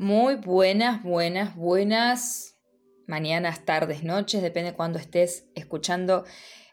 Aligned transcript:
Muy 0.00 0.36
buenas, 0.36 1.02
buenas, 1.02 1.56
buenas 1.56 2.56
mañanas, 3.08 3.64
tardes, 3.64 4.04
noches, 4.04 4.42
depende 4.42 4.74
cuando 4.74 4.96
estés 4.96 5.48
escuchando 5.56 6.24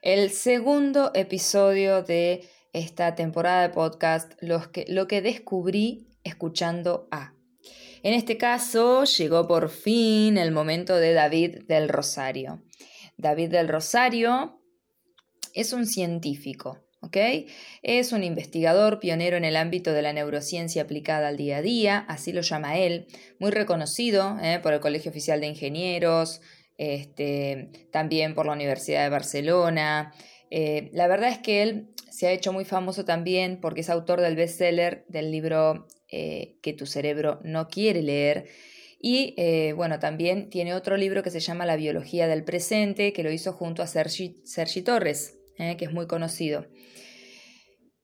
el 0.04 0.30
segundo 0.30 1.10
episodio 1.16 2.04
de 2.04 2.48
esta 2.72 3.16
temporada 3.16 3.64
de 3.64 3.74
podcast, 3.74 4.32
que, 4.72 4.86
lo 4.90 5.08
que 5.08 5.24
descubrí 5.24 6.08
escuchando 6.24 7.08
a. 7.10 7.34
En 8.04 8.14
este 8.14 8.38
caso 8.38 9.06
llegó 9.06 9.48
por 9.48 9.70
fin 9.70 10.38
el 10.38 10.52
momento 10.52 10.96
de 10.96 11.14
David 11.14 11.64
del 11.68 11.90
Rosario. 11.90 12.62
David 13.18 13.50
del 13.50 13.70
Rosario 13.70 14.62
es 15.56 15.74
un 15.74 15.88
científico, 15.88 16.85
es 17.84 18.12
un 18.12 18.24
investigador 18.24 19.00
pionero 19.00 19.38
en 19.38 19.46
el 19.46 19.56
ámbito 19.56 19.94
de 19.94 20.02
la 20.02 20.14
neurociencia 20.14 20.84
aplicada 20.84 21.28
al 21.28 21.38
día 21.38 21.58
a 21.58 21.62
día, 21.62 22.06
así 22.08 22.32
lo 22.32 22.42
llama 22.42 22.78
él, 22.78 23.08
muy 23.40 23.52
reconocido 23.52 24.38
¿eh? 24.42 24.60
por 24.62 24.74
el 24.74 24.80
Colegio 24.80 25.12
Oficial 25.12 25.40
de 25.40 25.48
Ingenieros, 25.48 26.42
este, 26.78 27.70
también 27.92 28.36
por 28.36 28.46
la 28.46 28.54
Universidad 28.54 29.04
de 29.04 29.10
Barcelona. 29.10 30.14
Eh, 30.50 30.90
la 30.94 31.08
verdad 31.08 31.30
es 31.30 31.40
que 31.40 31.64
él 31.64 31.90
se 32.10 32.28
ha 32.28 32.32
hecho 32.32 32.54
muy 32.54 32.66
famoso 32.66 33.06
también 33.06 33.60
porque 33.62 33.82
es 33.82 33.90
autor 33.90 34.22
del 34.22 34.36
bestseller 34.36 35.06
del 35.08 35.32
libro 35.32 35.88
eh, 36.10 36.58
Que 36.62 36.74
tu 36.74 36.86
cerebro 36.86 37.40
no 37.44 37.68
quiere 37.68 38.02
leer. 38.02 38.48
Y 39.08 39.36
bueno, 39.74 40.00
también 40.00 40.50
tiene 40.50 40.74
otro 40.74 40.98
libro 40.98 41.22
que 41.22 41.30
se 41.30 41.40
llama 41.40 41.68
La 41.68 41.76
biología 41.76 42.28
del 42.28 42.44
presente, 42.44 43.14
que 43.14 43.22
lo 43.22 43.32
hizo 43.32 43.54
junto 43.54 43.84
a 43.84 43.88
Sergi, 43.88 44.42
Sergi 44.46 44.82
Torres, 44.82 45.35
que 45.58 45.86
es 45.86 45.92
muy 45.92 46.08
conocido. 46.08 46.66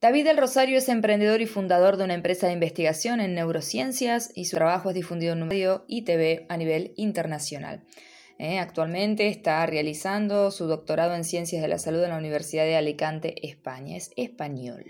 David 0.01 0.25
del 0.25 0.37
Rosario 0.37 0.79
es 0.79 0.89
emprendedor 0.89 1.41
y 1.41 1.45
fundador 1.45 1.95
de 1.95 2.05
una 2.05 2.15
empresa 2.15 2.47
de 2.47 2.53
investigación 2.53 3.19
en 3.19 3.35
neurociencias 3.35 4.31
y 4.33 4.45
su 4.45 4.57
trabajo 4.57 4.89
es 4.89 4.95
difundido 4.95 5.33
en 5.33 5.43
un 5.43 5.49
medio 5.49 5.85
y 5.87 6.03
TV 6.03 6.47
a 6.49 6.57
nivel 6.57 6.93
internacional. 6.95 7.83
Eh, 8.39 8.57
actualmente 8.57 9.27
está 9.27 9.63
realizando 9.67 10.49
su 10.49 10.65
doctorado 10.65 11.13
en 11.13 11.23
Ciencias 11.23 11.61
de 11.61 11.67
la 11.67 11.77
Salud 11.77 12.03
en 12.03 12.09
la 12.09 12.17
Universidad 12.17 12.63
de 12.63 12.75
Alicante, 12.75 13.47
España. 13.47 13.95
Es 13.95 14.11
español. 14.15 14.85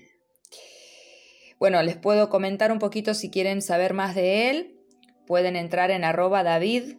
Bueno, 1.60 1.84
les 1.84 1.98
puedo 1.98 2.30
comentar 2.30 2.72
un 2.72 2.80
poquito 2.80 3.14
si 3.14 3.30
quieren 3.30 3.62
saber 3.62 3.94
más 3.94 4.16
de 4.16 4.50
él. 4.50 4.80
Pueden 5.28 5.58
entrar 5.58 5.92
en 5.92 6.06
arroba 6.06 6.44
David 6.44 6.96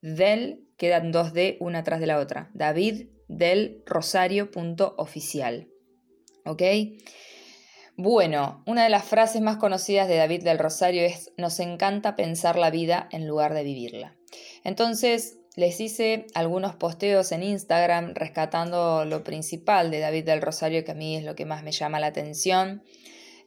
del, 0.00 0.66
quedan 0.78 1.12
dos 1.12 1.34
D 1.34 1.58
una 1.60 1.84
tras 1.84 2.00
de 2.00 2.06
la 2.06 2.18
otra. 2.18 2.50
David 2.54 3.08
del 3.30 3.82
Rosario.oficial. 3.86 5.68
¿Ok? 6.44 6.62
Bueno, 7.96 8.62
una 8.66 8.84
de 8.84 8.90
las 8.90 9.04
frases 9.04 9.40
más 9.40 9.56
conocidas 9.56 10.08
de 10.08 10.16
David 10.16 10.42
del 10.42 10.58
Rosario 10.58 11.02
es, 11.02 11.32
nos 11.36 11.60
encanta 11.60 12.16
pensar 12.16 12.58
la 12.58 12.70
vida 12.70 13.08
en 13.12 13.26
lugar 13.26 13.54
de 13.54 13.62
vivirla. 13.62 14.16
Entonces, 14.64 15.38
les 15.54 15.80
hice 15.80 16.26
algunos 16.34 16.74
posteos 16.76 17.32
en 17.32 17.42
Instagram 17.42 18.14
rescatando 18.14 19.04
lo 19.04 19.22
principal 19.22 19.90
de 19.90 20.00
David 20.00 20.24
del 20.24 20.42
Rosario, 20.42 20.84
que 20.84 20.92
a 20.92 20.94
mí 20.94 21.16
es 21.16 21.24
lo 21.24 21.34
que 21.34 21.44
más 21.44 21.62
me 21.62 21.72
llama 21.72 22.00
la 22.00 22.06
atención, 22.06 22.82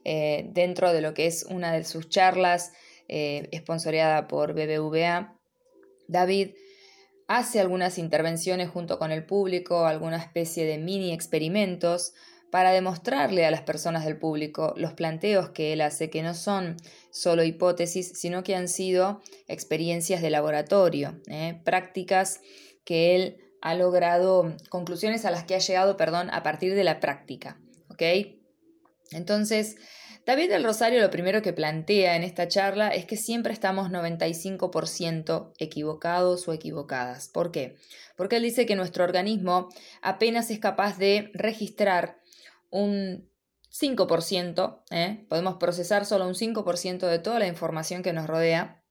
eh, 0.04 0.46
dentro 0.52 0.92
de 0.92 1.00
lo 1.00 1.14
que 1.14 1.26
es 1.26 1.44
una 1.50 1.72
de 1.72 1.84
sus 1.84 2.08
charlas, 2.08 2.72
eh, 3.08 3.48
por 4.28 4.54
BBVA. 4.54 5.36
David 6.06 6.50
hace 7.28 7.60
algunas 7.60 7.98
intervenciones 7.98 8.68
junto 8.70 8.98
con 8.98 9.10
el 9.10 9.24
público, 9.24 9.86
alguna 9.86 10.16
especie 10.18 10.64
de 10.64 10.78
mini 10.78 11.12
experimentos 11.12 12.12
para 12.50 12.70
demostrarle 12.70 13.44
a 13.44 13.50
las 13.50 13.62
personas 13.62 14.04
del 14.04 14.16
público 14.16 14.74
los 14.76 14.92
planteos 14.92 15.50
que 15.50 15.72
él 15.72 15.80
hace, 15.80 16.08
que 16.08 16.22
no 16.22 16.34
son 16.34 16.76
solo 17.10 17.42
hipótesis, 17.42 18.12
sino 18.14 18.44
que 18.44 18.54
han 18.54 18.68
sido 18.68 19.20
experiencias 19.48 20.22
de 20.22 20.30
laboratorio, 20.30 21.20
¿eh? 21.26 21.60
prácticas 21.64 22.40
que 22.84 23.16
él 23.16 23.38
ha 23.60 23.74
logrado, 23.74 24.54
conclusiones 24.68 25.24
a 25.24 25.30
las 25.30 25.44
que 25.44 25.54
ha 25.54 25.58
llegado, 25.58 25.96
perdón, 25.96 26.30
a 26.30 26.42
partir 26.42 26.74
de 26.74 26.84
la 26.84 27.00
práctica. 27.00 27.58
¿ok? 27.88 28.02
Entonces, 29.10 29.76
David 30.26 30.50
del 30.50 30.64
Rosario 30.64 31.00
lo 31.00 31.10
primero 31.10 31.42
que 31.42 31.52
plantea 31.52 32.16
en 32.16 32.22
esta 32.22 32.48
charla 32.48 32.88
es 32.88 33.04
que 33.04 33.16
siempre 33.16 33.52
estamos 33.52 33.90
95% 33.90 35.52
equivocados 35.58 36.48
o 36.48 36.52
equivocadas. 36.52 37.28
¿Por 37.28 37.50
qué? 37.50 37.76
Porque 38.16 38.36
él 38.36 38.42
dice 38.42 38.64
que 38.64 38.76
nuestro 38.76 39.04
organismo 39.04 39.68
apenas 40.00 40.50
es 40.50 40.60
capaz 40.60 40.96
de 40.96 41.30
registrar 41.34 42.18
un 42.70 43.28
5%, 43.70 44.82
¿eh? 44.90 45.26
podemos 45.28 45.56
procesar 45.56 46.06
solo 46.06 46.26
un 46.26 46.34
5% 46.34 47.06
de 47.06 47.18
toda 47.18 47.38
la 47.38 47.48
información 47.48 48.02
que 48.02 48.12
nos 48.12 48.26
rodea, 48.26 48.82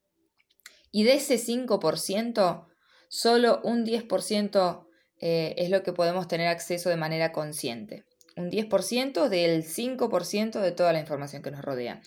y 0.92 1.02
de 1.02 1.14
ese 1.14 1.36
5%, 1.36 2.66
solo 3.08 3.60
un 3.64 3.84
10% 3.84 4.86
eh, 5.20 5.54
es 5.56 5.70
lo 5.70 5.82
que 5.82 5.92
podemos 5.92 6.28
tener 6.28 6.46
acceso 6.46 6.90
de 6.90 6.96
manera 6.96 7.32
consciente. 7.32 8.04
Un 8.36 8.50
10% 8.50 9.28
del 9.28 9.64
5% 9.64 10.60
de 10.60 10.72
toda 10.72 10.92
la 10.92 11.00
información 11.00 11.42
que 11.42 11.50
nos 11.50 11.62
rodea. 11.62 12.02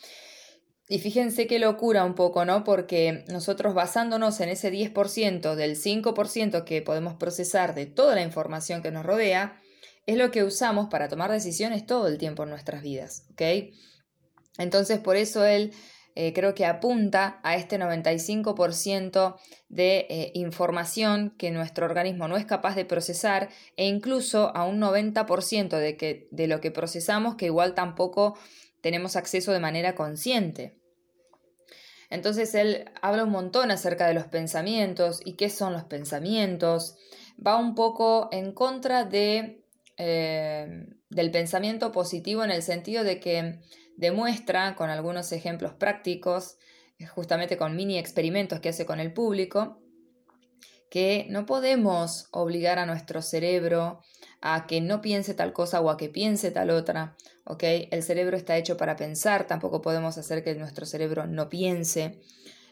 Y 0.90 1.00
fíjense 1.00 1.48
qué 1.48 1.60
locura 1.60 2.06
un 2.06 2.16
poco, 2.16 2.46
¿no? 2.46 2.64
Porque 2.64 3.26
nosotros 3.28 3.74
basándonos 3.74 4.40
en 4.40 4.50
ese 4.50 4.72
10% 4.72 5.56
del 5.56 5.76
5% 5.76 6.64
que 6.64 6.82
podemos 6.82 7.16
procesar 7.16 7.76
de 7.76 7.86
toda 7.86 8.16
la 8.16 8.22
información 8.22 8.82
que 8.82 8.92
nos 8.92 9.06
rodea, 9.06 9.62
es 10.06 10.18
lo 10.18 10.32
que 10.32 10.46
usamos 10.46 10.88
para 10.90 11.10
tomar 11.10 11.30
decisiones 11.30 11.86
todo 11.86 12.08
el 12.08 12.18
tiempo 12.18 12.44
en 12.44 12.50
nuestras 12.50 12.82
vidas, 12.82 13.26
¿ok? 13.32 13.74
Entonces, 14.58 15.00
por 15.00 15.18
eso 15.18 15.46
él 15.46 15.74
eh, 16.20 16.34
creo 16.34 16.56
que 16.56 16.66
apunta 16.66 17.40
a 17.44 17.58
este 17.58 17.78
95% 17.78 19.36
de 19.70 20.08
eh, 20.10 20.32
información 20.34 21.36
que 21.38 21.52
nuestro 21.52 21.86
organismo 21.86 22.28
no 22.28 22.38
es 22.38 22.46
capaz 22.48 22.74
de 22.76 22.86
procesar 22.86 23.50
e 23.76 23.86
incluso 23.86 24.52
a 24.56 24.66
un 24.66 24.82
90% 24.82 25.78
de, 25.78 25.96
que, 25.96 26.28
de 26.32 26.48
lo 26.48 26.60
que 26.60 26.72
procesamos 26.72 27.36
que 27.36 27.46
igual 27.46 27.76
tampoco 27.76 28.36
tenemos 28.82 29.16
acceso 29.16 29.52
de 29.52 29.60
manera 29.60 29.94
consciente. 29.94 30.80
Entonces 32.10 32.56
él 32.56 32.90
habla 33.04 33.24
un 33.24 33.30
montón 33.30 33.70
acerca 33.70 34.08
de 34.08 34.16
los 34.16 34.26
pensamientos 34.26 35.22
y 35.24 35.34
qué 35.34 35.52
son 35.52 35.72
los 35.72 35.84
pensamientos. 35.84 36.98
Va 37.46 37.58
un 37.58 37.76
poco 37.76 38.30
en 38.32 38.54
contra 38.54 39.04
de 39.04 39.64
eh, 39.98 40.88
del 41.10 41.32
pensamiento 41.32 41.92
positivo 41.92 42.44
en 42.44 42.52
el 42.52 42.64
sentido 42.64 43.04
de 43.04 43.20
que 43.20 43.60
demuestra 43.98 44.76
con 44.76 44.90
algunos 44.90 45.32
ejemplos 45.34 45.74
prácticos, 45.74 46.58
eh, 47.00 47.06
justamente 47.06 47.58
con 47.58 47.76
mini 47.76 47.98
experimentos 47.98 48.62
que 48.62 48.70
hace 48.70 48.86
con 48.86 49.00
el 49.00 49.12
público, 49.12 49.82
que 50.90 51.28
no 51.30 51.46
podemos 51.46 52.28
obligar 52.32 52.80
a 52.80 52.86
nuestro 52.86 53.22
cerebro 53.22 54.00
a 54.42 54.68
que 54.68 54.80
no 54.80 55.02
piense 55.02 55.34
tal 55.34 55.52
cosa 55.52 55.82
o 55.82 55.90
a 55.90 55.98
que 55.98 56.10
piense 56.10 56.52
tal 56.52 56.70
otra, 56.70 57.18
¿ok? 57.44 57.64
El 57.92 58.04
cerebro 58.04 58.38
está 58.38 58.56
hecho 58.56 58.78
para 58.78 58.96
pensar, 58.96 59.48
tampoco 59.48 59.82
podemos 59.82 60.18
hacer 60.18 60.44
que 60.44 60.56
nuestro 60.56 60.86
cerebro 60.86 61.28
no 61.28 61.50
piense. 61.50 62.22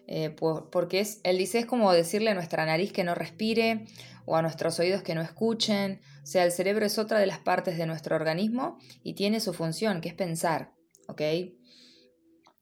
Eh, 0.07 0.29
porque 0.29 0.99
es, 0.99 1.19
él 1.23 1.39
dice 1.39 1.57
es 1.57 1.65
como 1.65 1.91
decirle 1.91 2.29
a 2.29 2.35
nuestra 2.35 2.63
nariz 2.67 2.93
que 2.93 3.03
no 3.03 3.15
respire 3.15 3.85
o 4.25 4.35
a 4.35 4.43
nuestros 4.43 4.79
oídos 4.79 5.01
que 5.01 5.15
no 5.15 5.21
escuchen. 5.21 5.99
O 6.23 6.27
sea, 6.27 6.43
el 6.43 6.51
cerebro 6.51 6.85
es 6.85 6.99
otra 6.99 7.19
de 7.19 7.25
las 7.25 7.39
partes 7.39 7.77
de 7.77 7.87
nuestro 7.87 8.15
organismo 8.15 8.77
y 9.03 9.15
tiene 9.15 9.39
su 9.39 9.53
función, 9.53 10.01
que 10.01 10.09
es 10.09 10.15
pensar, 10.15 10.71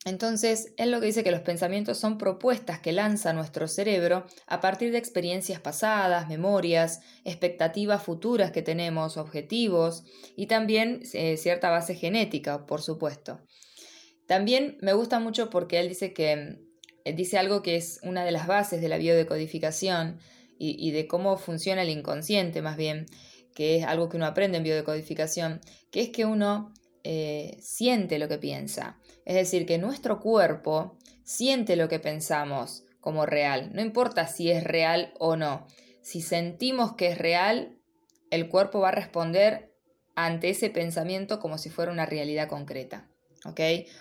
Entonces, 0.06 0.74
él 0.78 0.92
lo 0.92 1.00
que 1.00 1.06
dice 1.06 1.24
que 1.24 1.32
los 1.32 1.42
pensamientos 1.42 1.98
son 1.98 2.18
propuestas 2.18 2.80
que 2.80 2.92
lanza 2.92 3.32
nuestro 3.32 3.70
cerebro 3.70 4.26
a 4.48 4.60
partir 4.60 4.92
de 4.92 4.98
experiencias 4.98 5.62
pasadas, 5.62 6.28
memorias, 6.28 7.00
expectativas 7.24 8.04
futuras 8.04 8.52
que 8.52 8.62
tenemos, 8.62 9.16
objetivos 9.16 10.04
y 10.36 10.48
también 10.48 11.02
eh, 11.14 11.38
cierta 11.38 11.70
base 11.70 11.96
genética, 11.96 12.66
por 12.66 12.82
supuesto. 12.82 13.40
También 14.28 14.78
me 14.82 14.94
gusta 14.94 15.20
mucho 15.20 15.50
porque 15.50 15.80
él 15.80 15.88
dice 15.88 16.14
que 16.14 16.60
eh, 17.06 17.14
dice 17.14 17.38
algo 17.38 17.62
que 17.62 17.76
es 17.76 18.00
una 18.04 18.26
de 18.26 18.32
las 18.32 18.48
bases 18.48 18.82
de 18.82 18.90
la 18.90 18.98
biodecodificación 18.98 20.20
y, 20.66 20.92
de 20.92 21.08
cómo 21.08 21.36
funciona 21.36 21.82
el 21.82 21.90
inconsciente 21.90 22.62
más 22.62 22.78
bien, 22.78 23.06
que 23.54 23.76
es 23.76 23.84
algo 23.84 24.08
que 24.08 24.16
uno 24.16 24.26
aprende 24.26 24.58
en 24.58 24.64
biodecodificación, 24.64 25.60
que 25.92 26.00
es 26.00 26.10
que 26.10 26.24
uno 26.26 26.74
eh, 27.04 27.58
siente 27.62 28.20
lo 28.20 28.28
que 28.28 28.38
piensa. 28.38 29.00
Es 29.26 29.36
decir, 29.36 29.66
que 29.66 29.78
nuestro 29.78 30.20
cuerpo 30.20 30.98
siente 31.24 31.76
lo 31.76 31.90
que 31.90 32.00
pensamos 32.00 32.86
como 33.00 33.26
real. 33.26 33.72
No 33.74 33.82
importa 33.82 34.28
si 34.28 34.52
es 34.52 34.64
real 34.64 35.14
o 35.20 35.36
no. 35.36 35.68
Si 36.02 36.22
sentimos 36.22 36.96
que 36.96 37.08
es 37.08 37.18
real, 37.18 37.78
el 38.32 38.50
cuerpo 38.50 38.80
va 38.80 38.90
a 38.90 38.94
responder 38.94 39.74
ante 40.16 40.50
ese 40.50 40.70
pensamiento 40.70 41.40
como 41.40 41.58
si 41.58 41.70
fuera 41.70 41.92
una 41.92 42.06
realidad 42.06 42.48
concreta. 42.48 43.10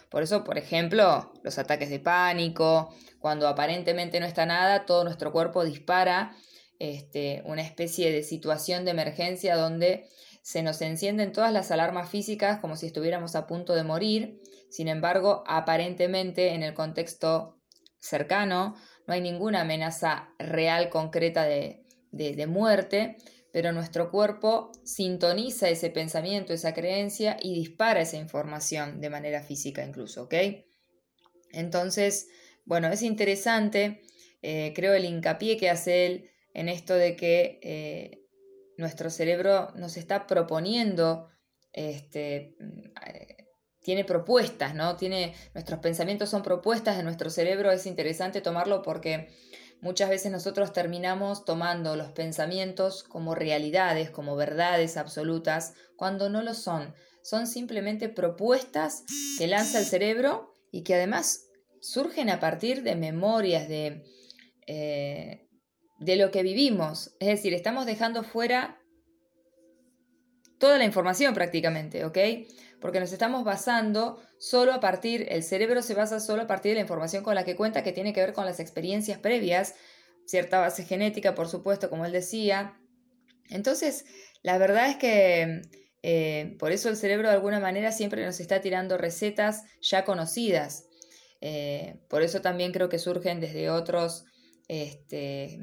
Por 0.08 0.22
eso, 0.22 0.44
por 0.44 0.56
ejemplo, 0.56 1.32
los 1.42 1.58
ataques 1.58 1.90
de 1.90 1.98
pánico, 1.98 2.94
cuando 3.18 3.48
aparentemente 3.48 4.20
no 4.20 4.26
está 4.26 4.46
nada, 4.46 4.86
todo 4.86 5.02
nuestro 5.02 5.32
cuerpo 5.32 5.64
dispara 5.64 6.36
este, 6.78 7.42
una 7.44 7.62
especie 7.62 8.12
de 8.12 8.22
situación 8.22 8.84
de 8.84 8.92
emergencia 8.92 9.56
donde 9.56 10.06
se 10.42 10.62
nos 10.62 10.82
encienden 10.82 11.32
todas 11.32 11.52
las 11.52 11.70
alarmas 11.70 12.10
físicas 12.10 12.58
como 12.60 12.76
si 12.76 12.86
estuviéramos 12.86 13.36
a 13.36 13.46
punto 13.46 13.74
de 13.74 13.84
morir. 13.84 14.40
Sin 14.70 14.88
embargo, 14.88 15.44
aparentemente 15.46 16.54
en 16.54 16.64
el 16.64 16.74
contexto 16.74 17.60
cercano, 18.00 18.74
no 19.06 19.14
hay 19.14 19.20
ninguna 19.20 19.60
amenaza 19.60 20.30
real, 20.38 20.90
concreta 20.90 21.44
de, 21.44 21.84
de, 22.10 22.46
muerte, 22.46 23.16
pero 23.52 23.72
nuestro 23.72 24.10
cuerpo 24.10 24.72
sintoniza 24.84 25.68
ese 25.68 25.90
pensamiento, 25.90 26.52
esa 26.52 26.74
creencia 26.74 27.36
y 27.40 27.54
dispara 27.54 28.00
esa 28.00 28.16
información 28.16 29.00
de 29.00 29.10
manera 29.10 29.42
física 29.42 29.84
incluso, 29.84 30.24
¿ok? 30.24 30.34
Entonces, 31.52 32.28
bueno, 32.64 32.88
es 32.88 33.02
interesante, 33.02 34.02
eh, 34.42 34.72
creo 34.74 34.94
el 34.94 35.04
hincapié 35.04 35.56
que 35.56 35.70
hace 35.70 36.06
él 36.06 36.30
en 36.54 36.68
esto 36.68 36.94
de 36.94 37.14
que 37.14 37.60
eh, 37.62 38.21
nuestro 38.76 39.10
cerebro 39.10 39.70
nos 39.74 39.96
está 39.96 40.26
proponiendo, 40.26 41.28
este, 41.72 42.56
eh, 43.06 43.36
tiene 43.80 44.04
propuestas, 44.04 44.74
¿no? 44.74 44.96
Tiene, 44.96 45.34
nuestros 45.54 45.80
pensamientos 45.80 46.30
son 46.30 46.42
propuestas 46.42 46.96
de 46.96 47.02
nuestro 47.02 47.30
cerebro, 47.30 47.70
es 47.70 47.86
interesante 47.86 48.40
tomarlo 48.40 48.82
porque 48.82 49.28
muchas 49.80 50.08
veces 50.08 50.30
nosotros 50.30 50.72
terminamos 50.72 51.44
tomando 51.44 51.96
los 51.96 52.12
pensamientos 52.12 53.02
como 53.02 53.34
realidades, 53.34 54.10
como 54.10 54.36
verdades 54.36 54.96
absolutas, 54.96 55.74
cuando 55.96 56.30
no 56.30 56.42
lo 56.42 56.54
son. 56.54 56.94
Son 57.22 57.46
simplemente 57.46 58.08
propuestas 58.08 59.04
que 59.38 59.46
lanza 59.46 59.78
el 59.78 59.84
cerebro 59.84 60.54
y 60.70 60.82
que 60.82 60.94
además 60.94 61.46
surgen 61.80 62.30
a 62.30 62.40
partir 62.40 62.82
de 62.82 62.94
memorias, 62.94 63.68
de, 63.68 64.04
eh, 64.66 65.48
de 66.02 66.16
lo 66.16 66.30
que 66.30 66.42
vivimos. 66.42 67.14
Es 67.20 67.28
decir, 67.28 67.54
estamos 67.54 67.86
dejando 67.86 68.24
fuera 68.24 68.78
toda 70.58 70.78
la 70.78 70.84
información 70.84 71.34
prácticamente, 71.34 72.04
¿ok? 72.04 72.18
Porque 72.80 73.00
nos 73.00 73.12
estamos 73.12 73.44
basando 73.44 74.20
solo 74.38 74.72
a 74.72 74.80
partir, 74.80 75.26
el 75.30 75.42
cerebro 75.42 75.82
se 75.82 75.94
basa 75.94 76.20
solo 76.20 76.42
a 76.42 76.46
partir 76.46 76.70
de 76.70 76.76
la 76.76 76.80
información 76.82 77.22
con 77.22 77.34
la 77.34 77.44
que 77.44 77.56
cuenta, 77.56 77.82
que 77.82 77.92
tiene 77.92 78.12
que 78.12 78.20
ver 78.20 78.32
con 78.32 78.44
las 78.44 78.60
experiencias 78.60 79.18
previas, 79.18 79.74
cierta 80.26 80.60
base 80.60 80.84
genética, 80.84 81.34
por 81.34 81.48
supuesto, 81.48 81.88
como 81.88 82.04
él 82.04 82.12
decía. 82.12 82.78
Entonces, 83.50 84.04
la 84.42 84.58
verdad 84.58 84.88
es 84.90 84.96
que 84.96 85.62
eh, 86.02 86.56
por 86.58 86.72
eso 86.72 86.88
el 86.88 86.96
cerebro 86.96 87.28
de 87.28 87.34
alguna 87.34 87.60
manera 87.60 87.92
siempre 87.92 88.24
nos 88.24 88.40
está 88.40 88.60
tirando 88.60 88.98
recetas 88.98 89.64
ya 89.80 90.04
conocidas. 90.04 90.84
Eh, 91.40 92.00
por 92.08 92.22
eso 92.22 92.40
también 92.40 92.72
creo 92.72 92.88
que 92.88 92.98
surgen 92.98 93.40
desde 93.40 93.70
otros 93.70 94.24
este, 94.68 95.60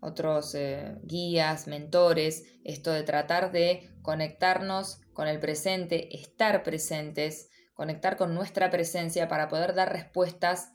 otros 0.00 0.54
eh, 0.54 0.96
guías, 1.02 1.66
mentores, 1.66 2.44
esto 2.64 2.90
de 2.92 3.02
tratar 3.02 3.52
de 3.52 3.90
conectarnos 4.02 5.00
con 5.12 5.28
el 5.28 5.38
presente, 5.38 6.16
estar 6.16 6.62
presentes, 6.62 7.50
conectar 7.74 8.16
con 8.16 8.34
nuestra 8.34 8.70
presencia 8.70 9.28
para 9.28 9.48
poder 9.48 9.74
dar 9.74 9.92
respuestas 9.92 10.72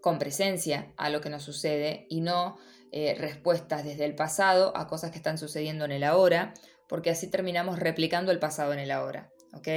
con 0.00 0.18
presencia 0.18 0.92
a 0.96 1.10
lo 1.10 1.20
que 1.20 1.30
nos 1.30 1.42
sucede 1.42 2.06
y 2.08 2.20
no 2.20 2.58
eh, 2.92 3.16
respuestas 3.18 3.84
desde 3.84 4.04
el 4.04 4.14
pasado 4.14 4.76
a 4.76 4.86
cosas 4.86 5.10
que 5.10 5.16
están 5.16 5.38
sucediendo 5.38 5.84
en 5.84 5.92
el 5.92 6.04
ahora, 6.04 6.54
porque 6.88 7.10
así 7.10 7.28
terminamos 7.28 7.80
replicando 7.80 8.30
el 8.30 8.38
pasado 8.38 8.72
en 8.72 8.78
el 8.78 8.92
ahora. 8.92 9.32
¿ok? 9.52 9.68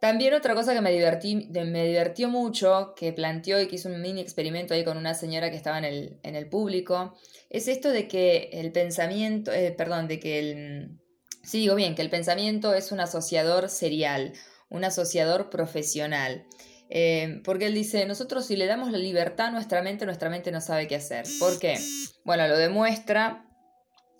También 0.00 0.34
otra 0.34 0.54
cosa 0.54 0.74
que 0.74 0.80
me, 0.82 0.92
divertí, 0.92 1.48
me 1.50 1.86
divertió 1.86 2.28
mucho, 2.28 2.94
que 2.94 3.12
planteó 3.12 3.60
y 3.60 3.66
que 3.66 3.76
hizo 3.76 3.88
un 3.88 4.00
mini 4.00 4.20
experimento 4.20 4.74
ahí 4.74 4.84
con 4.84 4.98
una 4.98 5.14
señora 5.14 5.50
que 5.50 5.56
estaba 5.56 5.78
en 5.78 5.84
el, 5.84 6.20
en 6.22 6.36
el 6.36 6.48
público, 6.48 7.14
es 7.48 7.66
esto 7.66 7.90
de 7.90 8.06
que 8.06 8.50
el 8.52 8.72
pensamiento, 8.72 9.52
eh, 9.52 9.72
perdón, 9.72 10.06
de 10.08 10.20
que 10.20 10.38
el... 10.38 11.00
Sí, 11.42 11.60
digo 11.60 11.76
bien, 11.76 11.94
que 11.94 12.02
el 12.02 12.10
pensamiento 12.10 12.74
es 12.74 12.92
un 12.92 13.00
asociador 13.00 13.68
serial, 13.68 14.32
un 14.68 14.84
asociador 14.84 15.48
profesional. 15.48 16.44
Eh, 16.88 17.40
porque 17.44 17.66
él 17.66 17.74
dice, 17.74 18.04
nosotros 18.06 18.46
si 18.46 18.56
le 18.56 18.66
damos 18.66 18.92
la 18.92 18.98
libertad 18.98 19.46
a 19.46 19.50
nuestra 19.50 19.82
mente, 19.82 20.06
nuestra 20.06 20.28
mente 20.28 20.52
no 20.52 20.60
sabe 20.60 20.86
qué 20.88 20.96
hacer. 20.96 21.24
¿Por 21.38 21.58
qué? 21.58 21.78
Bueno, 22.24 22.46
lo 22.48 22.58
demuestra. 22.58 23.46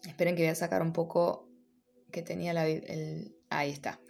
Esperen 0.06 0.36
que 0.36 0.42
voy 0.42 0.50
a 0.50 0.54
sacar 0.54 0.82
un 0.82 0.92
poco 0.92 1.48
que 2.10 2.22
tenía 2.22 2.52
la... 2.52 2.66
El, 2.66 3.36
ahí 3.50 3.70
está. 3.70 4.00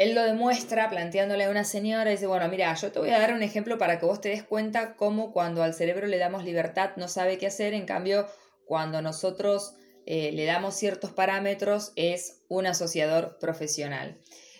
Él 0.00 0.14
lo 0.14 0.22
demuestra 0.22 0.88
planteándole 0.88 1.44
a 1.44 1.50
una 1.50 1.62
señora 1.62 2.10
y 2.10 2.14
dice, 2.14 2.26
bueno, 2.26 2.48
mira, 2.48 2.74
yo 2.74 2.90
te 2.90 2.98
voy 2.98 3.10
a 3.10 3.18
dar 3.18 3.34
un 3.34 3.42
ejemplo 3.42 3.76
para 3.76 4.00
que 4.00 4.06
vos 4.06 4.22
te 4.22 4.30
des 4.30 4.42
cuenta 4.42 4.96
cómo 4.96 5.30
cuando 5.30 5.62
al 5.62 5.74
cerebro 5.74 6.06
le 6.06 6.16
damos 6.16 6.42
libertad 6.42 6.92
no 6.96 7.06
sabe 7.06 7.36
qué 7.36 7.46
hacer, 7.46 7.74
en 7.74 7.84
cambio, 7.84 8.26
cuando 8.64 9.02
nosotros 9.02 9.74
eh, 10.06 10.32
le 10.32 10.46
damos 10.46 10.74
ciertos 10.74 11.10
parámetros 11.10 11.92
es 11.96 12.40
un 12.48 12.66
asociador 12.66 13.36
profesional. 13.38 14.16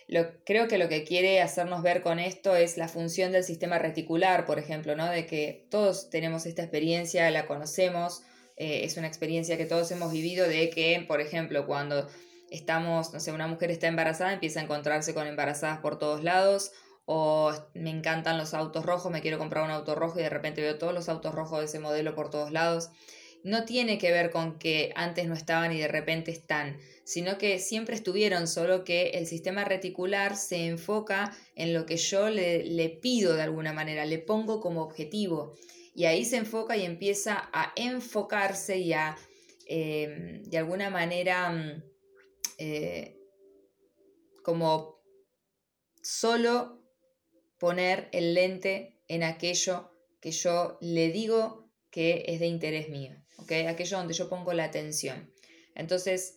Lo, 0.09 0.27
creo 0.45 0.69
que 0.69 0.77
lo 0.77 0.91
que 0.91 1.05
quiere 1.05 1.41
hacernos 1.41 1.83
ver 1.83 2.03
con 2.03 2.19
esto 2.19 2.55
es 2.55 2.77
la 2.77 2.89
función 2.89 3.33
del 3.33 3.43
sistema 3.43 3.79
reticular, 3.79 4.45
por 4.45 4.59
ejemplo, 4.59 4.95
¿no? 4.95 5.07
de 5.07 5.25
que 5.25 5.67
todos 5.71 6.11
tenemos 6.11 6.45
esta 6.45 6.61
experiencia, 6.61 7.31
la 7.31 7.47
conocemos, 7.47 8.25
eh, 8.59 8.85
es 8.85 8.99
una 8.99 9.07
experiencia 9.07 9.57
que 9.57 9.65
todos 9.65 9.91
hemos 9.91 10.13
vivido 10.13 10.47
de 10.47 10.69
que, 10.69 11.03
por 11.09 11.23
ejemplo, 11.23 11.67
cuando 11.67 12.07
estamos, 12.51 13.13
no 13.13 13.21
sé, 13.21 13.33
una 13.33 13.47
mujer 13.47 13.71
está 13.71 13.87
embarazada, 13.87 14.33
empieza 14.33 14.61
a 14.61 14.65
encontrarse 14.65 15.15
con 15.15 15.27
embarazadas 15.27 15.79
por 15.79 15.99
todos 15.99 16.23
lados, 16.23 16.73
o 17.07 17.53
me 17.75 17.91
encantan 17.91 18.39
los 18.39 18.55
autos 18.55 18.85
rojos, 18.85 19.11
me 19.11 19.21
quiero 19.21 19.39
comprar 19.39 19.65
un 19.65 19.71
auto 19.71 19.95
rojo 19.95 20.21
y 20.21 20.23
de 20.23 20.31
repente 20.31 20.61
veo 20.63 20.79
todos 20.79 20.95
los 20.95 21.09
autos 21.09 21.35
rojos 21.35 21.59
de 21.59 21.65
ese 21.65 21.81
modelo 21.81 22.15
por 22.15 22.31
todos 22.31 22.53
lados. 22.53 22.91
No 23.43 23.65
tiene 23.65 23.99
que 23.99 24.13
ver 24.13 24.31
con 24.31 24.59
que 24.59 24.93
antes 24.95 25.27
no 25.27 25.35
estaban 25.35 25.73
y 25.73 25.81
de 25.81 25.89
repente 25.89 26.31
están, 26.31 26.79
sino 27.05 27.39
que 27.39 27.59
siempre 27.59 27.97
estuvieron, 27.97 28.47
solo 28.47 28.85
que 28.85 29.11
el 29.11 29.27
sistema 29.27 29.65
reticular 29.65 30.37
se 30.37 30.67
enfoca 30.67 31.37
en 31.57 31.75
lo 31.75 31.87
que 31.87 31.97
yo 31.97 32.29
le, 32.29 32.63
le 32.65 32.91
pido 32.91 33.35
de 33.35 33.43
alguna 33.43 33.73
manera, 33.73 34.05
le 34.05 34.19
pongo 34.19 34.61
como 34.61 34.83
objetivo. 34.83 35.55
Y 35.95 36.05
ahí 36.05 36.25
se 36.25 36.37
enfoca 36.37 36.77
y 36.77 36.85
empieza 36.85 37.51
a 37.53 37.73
enfocarse 37.75 38.79
y 38.79 38.93
a, 38.93 39.17
eh, 39.67 40.43
de 40.45 40.59
alguna 40.59 40.91
manera, 40.91 41.51
mm, 41.51 41.90
eh, 42.61 43.17
como 44.45 45.01
solo 46.03 46.83
poner 47.59 48.11
el 48.13 48.35
lente 48.35 49.01
en 49.09 49.23
aquello 49.23 49.91
que 50.21 50.31
yo 50.31 50.77
le 50.83 51.11
digo 51.11 51.71
que 51.91 52.25
es 52.29 52.39
de 52.39 52.47
interés 52.47 52.91
mío, 52.91 53.17
aquello 53.67 53.97
donde 53.97 54.13
yo 54.13 54.29
pongo 54.29 54.53
la 54.53 54.65
atención. 54.65 55.33
Entonces, 55.75 56.37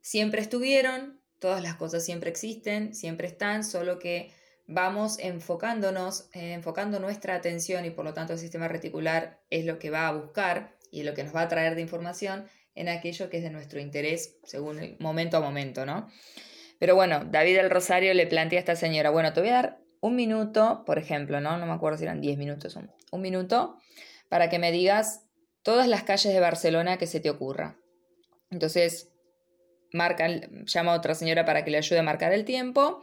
siempre 0.00 0.40
estuvieron, 0.40 1.20
todas 1.38 1.62
las 1.62 1.76
cosas 1.76 2.04
siempre 2.04 2.28
existen, 2.28 2.92
siempre 2.92 3.28
están, 3.28 3.62
solo 3.62 4.00
que 4.00 4.32
vamos 4.66 5.20
enfocándonos, 5.20 6.28
eh, 6.32 6.54
enfocando 6.54 6.98
nuestra 6.98 7.36
atención 7.36 7.84
y 7.84 7.90
por 7.90 8.04
lo 8.04 8.14
tanto 8.14 8.32
el 8.32 8.40
sistema 8.40 8.66
reticular 8.66 9.40
es 9.48 9.64
lo 9.64 9.78
que 9.78 9.90
va 9.90 10.08
a 10.08 10.12
buscar 10.12 10.76
y 10.90 11.04
lo 11.04 11.14
que 11.14 11.22
nos 11.22 11.34
va 11.34 11.42
a 11.42 11.48
traer 11.48 11.76
de 11.76 11.82
información 11.82 12.48
en 12.74 12.88
aquello 12.88 13.28
que 13.30 13.38
es 13.38 13.42
de 13.42 13.50
nuestro 13.50 13.80
interés 13.80 14.36
según 14.44 14.78
el 14.78 14.96
momento 14.98 15.36
a 15.36 15.40
momento, 15.40 15.86
¿no? 15.86 16.08
Pero 16.78 16.94
bueno, 16.94 17.24
David 17.24 17.56
del 17.56 17.70
Rosario 17.70 18.12
le 18.14 18.26
plantea 18.26 18.58
a 18.58 18.60
esta 18.60 18.76
señora, 18.76 19.10
bueno, 19.10 19.32
te 19.32 19.40
voy 19.40 19.50
a 19.50 19.54
dar 19.54 19.78
un 20.00 20.16
minuto, 20.16 20.82
por 20.84 20.98
ejemplo, 20.98 21.40
¿no? 21.40 21.56
No 21.58 21.66
me 21.66 21.72
acuerdo 21.72 21.98
si 21.98 22.04
eran 22.04 22.20
10 22.20 22.38
minutos, 22.38 22.74
un, 22.74 22.90
un 23.12 23.20
minuto, 23.20 23.78
para 24.28 24.48
que 24.48 24.58
me 24.58 24.72
digas 24.72 25.26
todas 25.62 25.86
las 25.86 26.02
calles 26.02 26.32
de 26.32 26.40
Barcelona 26.40 26.98
que 26.98 27.06
se 27.06 27.20
te 27.20 27.30
ocurra. 27.30 27.78
Entonces, 28.50 29.12
marca, 29.92 30.28
llama 30.66 30.92
a 30.92 30.96
otra 30.96 31.14
señora 31.14 31.44
para 31.44 31.64
que 31.64 31.70
le 31.70 31.78
ayude 31.78 32.00
a 32.00 32.02
marcar 32.02 32.32
el 32.32 32.44
tiempo 32.44 33.02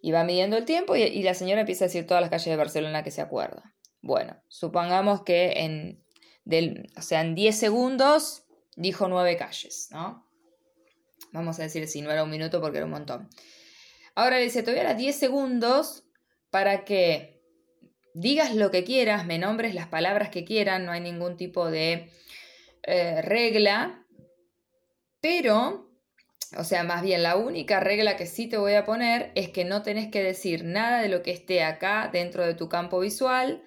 y 0.00 0.12
va 0.12 0.24
midiendo 0.24 0.56
el 0.56 0.64
tiempo 0.64 0.96
y, 0.96 1.22
la 1.22 1.34
señora 1.34 1.60
empieza 1.60 1.84
a 1.84 1.88
decir 1.88 2.06
todas 2.06 2.20
las 2.20 2.30
calles 2.30 2.46
de 2.46 2.56
Barcelona 2.56 3.04
que 3.04 3.10
se 3.10 3.20
acuerda. 3.20 3.74
Bueno, 4.00 4.36
supongamos 4.48 5.22
que 5.22 5.52
en, 5.58 6.04
del, 6.44 6.90
o 6.96 7.02
sea, 7.02 7.20
en 7.20 7.34
10 7.34 7.56
segundos 7.56 8.44
dijo 8.76 9.08
nueve 9.08 9.36
calles, 9.36 9.88
¿no? 9.90 10.26
Vamos 11.32 11.58
a 11.58 11.62
decir 11.62 11.86
si 11.88 12.02
no 12.02 12.10
era 12.10 12.24
un 12.24 12.30
minuto 12.30 12.60
porque 12.60 12.78
era 12.78 12.86
un 12.86 12.92
montón. 12.92 13.28
Ahora 14.14 14.36
le 14.38 14.44
dice, 14.44 14.62
te 14.62 14.70
voy 14.70 14.80
a 14.80 14.84
dar 14.84 14.96
10 14.96 15.16
segundos 15.16 16.04
para 16.50 16.84
que 16.84 17.40
digas 18.14 18.54
lo 18.54 18.70
que 18.70 18.84
quieras, 18.84 19.24
me 19.24 19.38
nombres 19.38 19.74
las 19.74 19.86
palabras 19.86 20.28
que 20.28 20.44
quieran, 20.44 20.84
no 20.84 20.92
hay 20.92 21.00
ningún 21.00 21.38
tipo 21.38 21.70
de 21.70 22.10
eh, 22.82 23.22
regla, 23.22 24.04
pero, 25.22 25.90
o 26.58 26.64
sea, 26.64 26.84
más 26.84 27.02
bien 27.02 27.22
la 27.22 27.36
única 27.36 27.80
regla 27.80 28.16
que 28.16 28.26
sí 28.26 28.48
te 28.48 28.58
voy 28.58 28.74
a 28.74 28.84
poner 28.84 29.32
es 29.34 29.48
que 29.48 29.64
no 29.64 29.82
tenés 29.82 30.10
que 30.10 30.22
decir 30.22 30.64
nada 30.64 31.00
de 31.00 31.08
lo 31.08 31.22
que 31.22 31.30
esté 31.30 31.62
acá 31.62 32.10
dentro 32.12 32.44
de 32.44 32.54
tu 32.54 32.68
campo 32.68 33.00
visual, 33.00 33.62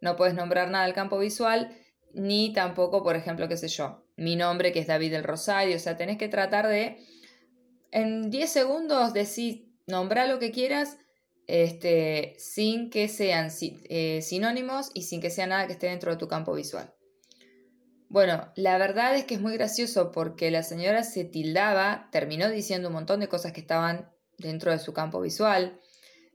no 0.00 0.16
puedes 0.16 0.34
nombrar 0.34 0.70
nada 0.70 0.86
del 0.86 0.94
campo 0.94 1.18
visual, 1.18 1.76
ni 2.14 2.54
tampoco, 2.54 3.02
por 3.02 3.16
ejemplo, 3.16 3.48
qué 3.48 3.58
sé 3.58 3.68
yo, 3.68 4.06
mi 4.20 4.36
nombre 4.36 4.70
que 4.70 4.80
es 4.80 4.86
David 4.86 5.12
del 5.12 5.24
Rosario, 5.24 5.76
o 5.76 5.78
sea, 5.78 5.96
tenés 5.96 6.18
que 6.18 6.28
tratar 6.28 6.68
de 6.68 6.98
en 7.90 8.30
10 8.30 8.50
segundos 8.50 9.14
decir, 9.14 9.72
nombrar 9.86 10.28
lo 10.28 10.38
que 10.38 10.52
quieras, 10.52 10.98
este, 11.46 12.34
sin 12.38 12.90
que 12.90 13.08
sean 13.08 13.48
eh, 13.60 14.20
sinónimos 14.22 14.90
y 14.92 15.04
sin 15.04 15.22
que 15.22 15.30
sea 15.30 15.46
nada 15.46 15.66
que 15.66 15.72
esté 15.72 15.86
dentro 15.86 16.10
de 16.12 16.18
tu 16.18 16.28
campo 16.28 16.52
visual. 16.52 16.94
Bueno, 18.10 18.52
la 18.56 18.76
verdad 18.76 19.16
es 19.16 19.24
que 19.24 19.34
es 19.36 19.40
muy 19.40 19.54
gracioso 19.54 20.12
porque 20.12 20.50
la 20.50 20.62
señora 20.62 21.02
se 21.02 21.24
tildaba, 21.24 22.10
terminó 22.12 22.50
diciendo 22.50 22.88
un 22.88 22.94
montón 22.94 23.20
de 23.20 23.28
cosas 23.28 23.52
que 23.52 23.60
estaban 23.60 24.10
dentro 24.36 24.70
de 24.70 24.78
su 24.78 24.92
campo 24.92 25.20
visual, 25.22 25.80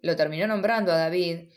lo 0.01 0.15
terminó 0.15 0.48
nombrando 0.48 0.92
a 0.92 0.98
David, 0.98 1.50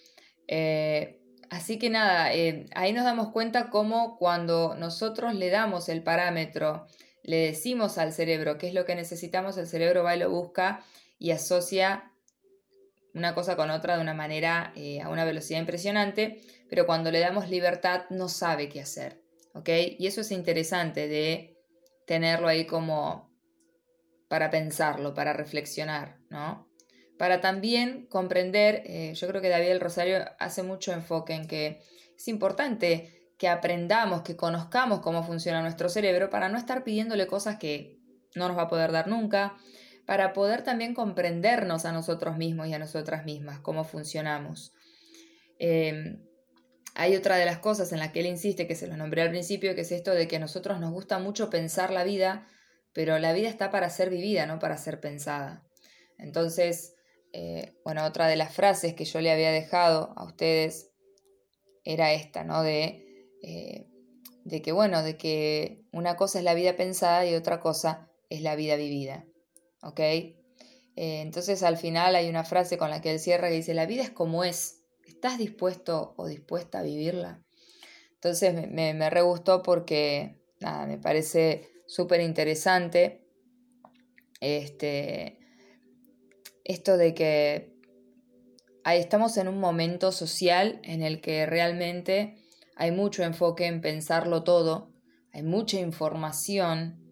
eh, 0.47 1.17
así 1.50 1.78
que 1.78 1.90
nada, 1.90 2.33
eh, 2.35 2.67
ahí 2.75 2.93
nos 2.93 3.05
damos 3.05 3.31
cuenta 3.31 3.71
cómo 3.71 4.17
cuando 4.19 4.75
nosotros 4.75 5.35
le 5.35 5.50
damos 5.50 5.88
el 5.88 6.02
parámetro, 6.02 6.87
le 7.23 7.38
decimos 7.38 7.99
al 7.99 8.12
cerebro 8.12 8.59
qué 8.59 8.69
es 8.69 8.75
lo 8.75 8.85
que 8.85 8.95
necesitamos, 8.95 9.59
el 9.59 9.67
cerebro 9.67 10.02
va 10.02 10.17
y 10.17 10.19
lo 10.19 10.31
busca 10.31 10.85
y 11.19 11.31
asocia 11.31 12.12
una 13.14 13.35
cosa 13.35 13.57
con 13.57 13.71
otra 13.71 13.97
de 13.97 14.02
una 14.02 14.14
manera, 14.14 14.73
eh, 14.76 15.00
a 15.00 15.09
una 15.09 15.25
velocidad 15.25 15.61
impresionante, 15.61 16.40
pero 16.71 16.87
cuando 16.87 17.11
le 17.11 17.21
damos 17.21 17.50
libertad 17.50 18.05
no 18.11 18.28
sabe 18.28 18.69
qué 18.69 18.81
hacer, 18.81 19.21
¿ok? 19.55 19.69
Y 19.99 20.07
eso 20.07 20.21
es 20.21 20.31
interesante 20.31 21.09
de 21.09 21.57
tenerlo 22.07 22.49
ahí 22.49 22.67
como 22.67 23.28
para 24.28 24.50
pensarlo, 24.50 25.14
para 25.14 25.33
reflexionar, 25.33 26.19
¿no? 26.28 26.67
Para 27.18 27.40
también 27.40 28.06
comprender, 28.06 28.82
eh, 28.87 29.12
yo 29.14 29.26
creo 29.26 29.42
que 29.42 29.48
David 29.48 29.80
Rosario 29.80 30.25
hace 30.38 30.62
mucho 30.62 30.92
enfoque 30.92 31.34
en 31.34 31.48
que 31.48 31.82
es 32.16 32.28
importante 32.28 33.32
que 33.38 33.48
aprendamos, 33.48 34.22
que 34.22 34.37
conozcamos 34.37 35.00
cómo 35.00 35.25
funciona 35.25 35.60
nuestro 35.60 35.88
cerebro 35.88 36.30
para 36.30 36.48
no 36.48 36.58
estar 36.58 36.84
pidiéndole 36.84 37.26
cosas 37.26 37.58
que 37.58 37.98
no 38.34 38.48
nos 38.48 38.56
va 38.56 38.62
a 38.62 38.68
poder 38.68 38.92
dar 38.92 39.08
nunca, 39.08 39.56
para 40.06 40.32
poder 40.32 40.62
también 40.62 40.94
comprendernos 40.94 41.84
a 41.84 41.92
nosotros 41.92 42.37
mismos 42.37 42.68
y 42.68 42.75
a 42.75 42.78
nosotras 42.78 43.25
mismas, 43.25 43.60
cómo 43.60 43.84
funcionamos. 43.84 44.72
Em, 45.58 46.22
hay 46.94 47.16
otra 47.16 47.37
de 47.37 47.44
las 47.44 47.58
cosas 47.58 47.92
en 47.92 47.98
las 47.98 48.12
que 48.12 48.20
él 48.20 48.26
insiste, 48.26 48.66
que 48.66 48.75
se 48.75 48.87
lo 48.87 48.96
nombré 48.96 49.22
al 49.22 49.30
principio, 49.30 49.75
que 49.75 49.82
es 49.82 49.92
esto 49.92 50.12
de 50.12 50.26
que 50.26 50.37
a 50.37 50.40
nosotros 50.40 50.80
nos 50.80 50.92
gusta 50.92 51.18
mucho 51.18 51.50
pensar 51.50 51.92
la 51.92 52.04
vida, 52.04 52.46
pero 52.92 53.18
la 53.18 53.32
vida 53.32 53.48
está 53.48 53.70
para 53.70 53.90
ser 53.90 54.08
vivida, 54.08 54.46
no 54.46 54.58
para 54.58 54.76
ser 54.78 55.00
pensada. 55.00 55.64
Entonces, 56.16 56.94
eh, 57.32 57.75
bueno, 57.85 58.04
otra 58.04 58.26
de 58.26 58.37
las 58.37 58.54
frases 58.54 58.94
que 58.94 59.04
yo 59.04 59.20
le 59.20 59.30
había 59.30 59.52
dejado 59.52 60.12
a 60.16 60.25
ustedes 60.25 60.90
era 61.85 62.12
esta, 62.12 62.44
¿no? 62.44 62.62
De, 62.62 63.28
eh, 63.42 63.87
de 64.44 64.62
que, 64.62 64.73
bueno, 64.73 65.02
de 65.02 65.16
que 65.16 65.85
una 65.92 66.16
cosa 66.16 66.38
es 66.38 66.44
la 66.44 66.54
vida 66.54 66.76
pensada 66.76 67.26
y 67.26 67.35
otra 67.35 67.61
cosa 67.61 68.11
es 68.30 68.42
la 68.42 68.56
vida 68.56 68.76
vivida. 68.76 69.26
¿ok? 69.82 70.00
Eh, 70.00 70.35
entonces 70.97 71.62
al 71.62 71.76
final 71.76 72.16
hay 72.16 72.28
una 72.28 72.44
frase 72.44 72.76
con 72.78 72.90
la 72.90 73.00
que 73.00 73.12
él 73.12 73.20
cierra 73.20 73.49
que 73.49 73.56
dice, 73.56 73.75
la 73.75 73.87
vida 73.87 74.02
es 74.02 74.11
como 74.11 74.44
es, 74.44 74.82
¿estás 75.06 75.38
dispuesto 75.38 76.14
o 76.16 76.26
dispuesta 76.26 76.80
a 76.80 76.82
vivirla? 76.82 77.42
Entonces 78.14 78.52
me, 78.54 78.94
me, 78.94 79.11
re 79.11 79.23
gustó 79.23 79.62
porque, 79.62 80.42
nada, 80.61 80.87
me 80.87 80.99
parece 80.99 81.70
súper 81.87 82.20
interesante 82.20 83.25
este, 84.40 85.38
esto 86.68 86.96
de 86.96 87.14
que 87.14 87.75
estamos 88.84 89.37
en 89.37 89.48
un 89.48 89.58
momento 89.58 90.12
social 90.12 90.80
en 90.84 91.02
el 91.02 91.20
que 91.20 91.46
realmente 91.46 92.37
hay 92.76 92.92
mucho 92.92 93.22
enfoque 93.25 93.66
en 93.66 93.80
pensarlo 93.80 94.44
todo, 94.44 94.92
hay 95.32 95.42
mucha 95.42 95.80
información 95.80 97.02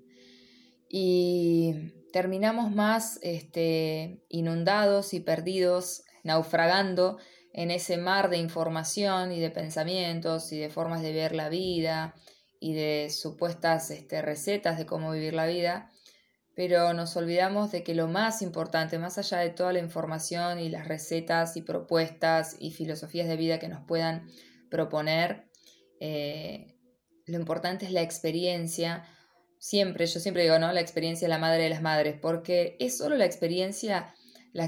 y 0.88 1.92
terminamos 2.12 2.70
más 2.70 3.18
este, 3.22 4.22
inundados 4.28 5.12
y 5.12 5.20
perdidos, 5.20 6.04
naufragando 6.22 7.18
en 7.52 7.70
ese 7.70 7.96
mar 7.96 8.30
de 8.30 8.38
información 8.38 9.32
y 9.32 9.40
de 9.40 9.50
pensamientos 9.50 10.52
y 10.52 10.58
de 10.58 10.68
formas 10.70 11.02
de 11.02 11.12
ver 11.12 11.34
la 11.34 11.48
vida 11.48 12.14
y 12.60 12.74
de 12.74 13.10
supuestas 13.10 13.90
este, 13.90 14.22
recetas 14.22 14.78
de 14.78 14.86
cómo 14.86 15.12
vivir 15.12 15.34
la 15.34 15.46
vida, 15.46 15.90
pero 16.56 16.94
nos 16.94 17.14
olvidamos 17.16 17.70
de 17.70 17.84
que 17.84 17.94
lo 17.94 18.08
más 18.08 18.40
importante, 18.40 18.98
más 18.98 19.18
allá 19.18 19.38
de 19.38 19.50
toda 19.50 19.74
la 19.74 19.78
información 19.78 20.58
y 20.58 20.70
las 20.70 20.88
recetas 20.88 21.56
y 21.58 21.62
propuestas 21.62 22.56
y 22.58 22.72
filosofías 22.72 23.28
de 23.28 23.36
vida 23.36 23.58
que 23.58 23.68
nos 23.68 23.84
puedan 23.84 24.26
proponer, 24.70 25.44
eh, 26.00 26.74
lo 27.26 27.38
importante 27.38 27.84
es 27.84 27.92
la 27.92 28.00
experiencia 28.00 29.04
siempre, 29.58 30.06
yo 30.06 30.18
siempre 30.18 30.44
digo, 30.44 30.58
¿no? 30.58 30.72
La 30.72 30.80
experiencia 30.80 31.26
es 31.26 31.28
la 31.28 31.38
madre 31.38 31.64
de 31.64 31.70
las 31.70 31.82
madres, 31.82 32.16
porque 32.20 32.76
es 32.80 32.96
solo 32.96 33.16
la 33.16 33.26
experiencia 33.26 34.14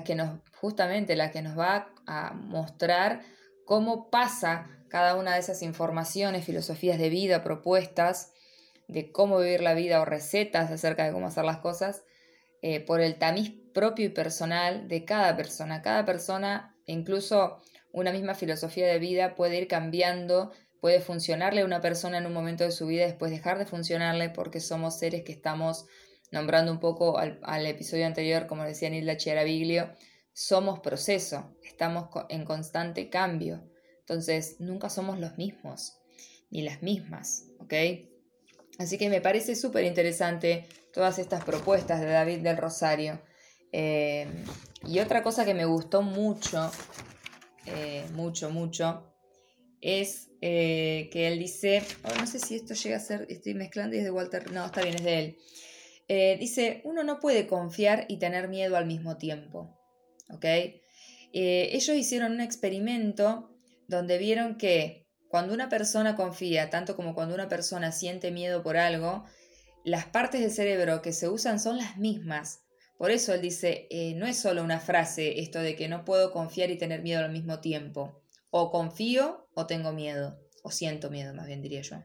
que 0.04 0.14
nos, 0.14 0.40
justamente 0.60 1.16
la 1.16 1.30
que 1.30 1.40
nos 1.40 1.58
va 1.58 1.94
a 2.06 2.34
mostrar 2.34 3.22
cómo 3.64 4.10
pasa 4.10 4.68
cada 4.88 5.14
una 5.14 5.34
de 5.34 5.40
esas 5.40 5.62
informaciones, 5.62 6.44
filosofías 6.44 6.98
de 6.98 7.08
vida, 7.08 7.42
propuestas 7.42 8.32
de 8.88 9.12
cómo 9.12 9.38
vivir 9.38 9.60
la 9.60 9.74
vida 9.74 10.00
o 10.00 10.04
recetas 10.04 10.70
acerca 10.70 11.04
de 11.04 11.12
cómo 11.12 11.28
hacer 11.28 11.44
las 11.44 11.58
cosas, 11.58 12.04
eh, 12.62 12.80
por 12.80 13.00
el 13.00 13.18
tamiz 13.18 13.52
propio 13.72 14.06
y 14.06 14.08
personal 14.08 14.88
de 14.88 15.04
cada 15.04 15.36
persona. 15.36 15.82
Cada 15.82 16.04
persona, 16.04 16.76
incluso 16.86 17.62
una 17.92 18.12
misma 18.12 18.34
filosofía 18.34 18.88
de 18.88 18.98
vida, 18.98 19.36
puede 19.36 19.58
ir 19.58 19.68
cambiando 19.68 20.52
Puede 20.80 21.00
funcionarle 21.00 21.62
a 21.62 21.64
una 21.64 21.80
persona 21.80 22.18
en 22.18 22.26
un 22.26 22.32
momento 22.32 22.64
de 22.64 22.70
su 22.70 22.86
vida 22.86 23.04
después 23.04 23.30
dejar 23.30 23.58
de 23.58 23.66
funcionarle 23.66 24.30
porque 24.30 24.60
somos 24.60 24.98
seres 24.98 25.24
que 25.24 25.32
estamos, 25.32 25.86
nombrando 26.30 26.70
un 26.70 26.78
poco 26.78 27.18
al, 27.18 27.66
episodio 27.66 28.06
anterior, 28.06 28.46
como 28.46 28.62
decía 28.62 28.90
Nilda 28.90 29.16
Chiaraviglio, 29.16 29.90
somos 30.32 30.78
proceso, 30.80 31.56
estamos 31.64 32.08
en 32.28 32.44
constante 32.44 33.10
cambio. 33.10 33.68
Entonces, 34.00 34.56
nunca 34.60 34.88
somos 34.88 35.18
los 35.18 35.36
mismos, 35.36 35.98
ni 36.50 36.62
las 36.62 36.80
mismas, 36.80 37.46
¿ok? 37.58 37.74
Así 38.78 38.96
que 38.96 39.10
me 39.10 39.20
parece 39.20 39.56
súper 39.56 39.84
interesante 39.84 40.66
todas 40.92 41.18
estas 41.18 41.44
propuestas 41.44 42.00
de 42.00 42.06
David 42.06 42.38
del 42.38 42.56
Rosario. 42.56 43.20
Eh, 43.72 44.26
y 44.86 45.00
otra 45.00 45.22
cosa 45.22 45.44
que 45.44 45.52
me 45.52 45.64
gustó 45.64 46.02
mucho, 46.02 46.70
eh, 47.66 48.04
mucho, 48.14 48.50
mucho, 48.50 49.04
es 49.80 50.28
eh, 50.40 51.10
que 51.12 51.26
él 51.26 51.40
dice, 51.40 51.82
oh, 52.04 52.20
no 52.20 52.26
sé 52.26 52.38
si 52.38 52.54
esto 52.54 52.74
llega 52.74 52.96
a 52.96 53.00
ser, 53.00 53.26
estoy 53.28 53.54
mezclando 53.54 53.96
y 53.96 53.98
es 53.98 54.04
de 54.04 54.12
Walter, 54.12 54.50
no, 54.52 54.64
está 54.64 54.80
bien, 54.82 54.94
es 54.94 55.04
de 55.04 55.18
él. 55.18 56.38
Dice, 56.38 56.80
uno 56.84 57.04
no 57.04 57.20
puede 57.20 57.46
confiar 57.46 58.06
y 58.08 58.18
tener 58.18 58.48
miedo 58.48 58.78
al 58.78 58.86
mismo 58.86 59.18
tiempo. 59.18 59.78
¿Ok? 60.30 60.44
Ellos 61.32 61.96
hicieron 61.96 62.32
un 62.32 62.40
experimento 62.40 63.50
donde 63.88 64.16
vieron 64.16 64.56
que 64.56 65.07
cuando 65.28 65.54
una 65.54 65.68
persona 65.68 66.16
confía, 66.16 66.70
tanto 66.70 66.96
como 66.96 67.14
cuando 67.14 67.34
una 67.34 67.48
persona 67.48 67.92
siente 67.92 68.30
miedo 68.30 68.62
por 68.62 68.76
algo, 68.76 69.24
las 69.84 70.06
partes 70.06 70.40
del 70.40 70.50
cerebro 70.50 71.02
que 71.02 71.12
se 71.12 71.28
usan 71.28 71.60
son 71.60 71.78
las 71.78 71.96
mismas. 71.96 72.62
Por 72.96 73.10
eso 73.10 73.32
él 73.32 73.40
dice, 73.40 73.88
no 74.16 74.26
es 74.26 74.38
solo 74.38 74.64
una 74.64 74.80
frase 74.80 75.40
esto 75.40 75.60
de 75.60 75.76
que 75.76 75.88
no 75.88 76.04
puedo 76.04 76.32
confiar 76.32 76.70
y 76.70 76.78
tener 76.78 77.02
miedo 77.02 77.24
al 77.24 77.30
mismo 77.30 77.60
tiempo. 77.60 78.20
O 78.50 78.70
confío 78.70 79.48
o 79.54 79.66
tengo 79.66 79.92
miedo, 79.92 80.40
o 80.62 80.70
siento 80.70 81.10
miedo 81.10 81.32
más 81.34 81.46
bien 81.46 81.62
diría 81.62 81.82
yo. 81.82 82.02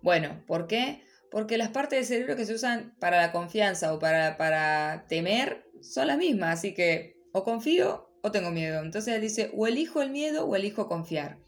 Bueno, 0.00 0.42
¿por 0.46 0.66
qué? 0.66 1.02
Porque 1.30 1.58
las 1.58 1.70
partes 1.70 1.98
del 1.98 2.06
cerebro 2.06 2.36
que 2.36 2.46
se 2.46 2.54
usan 2.54 2.94
para 3.00 3.18
la 3.18 3.32
confianza 3.32 3.92
o 3.92 3.98
para, 3.98 4.36
para 4.36 5.06
temer 5.08 5.66
son 5.82 6.06
las 6.06 6.16
mismas, 6.16 6.58
así 6.58 6.74
que 6.74 7.16
o 7.32 7.42
confío 7.44 8.08
o 8.22 8.30
tengo 8.30 8.50
miedo. 8.50 8.82
Entonces 8.82 9.14
él 9.14 9.20
dice, 9.20 9.50
o 9.54 9.66
elijo 9.66 10.00
el 10.00 10.10
miedo 10.10 10.46
o 10.46 10.56
elijo 10.56 10.88
confiar. 10.88 11.38